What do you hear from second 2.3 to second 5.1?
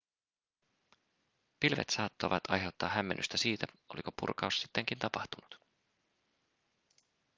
aiheuttaa hämmennystä siitä oliko purkaus sittenkin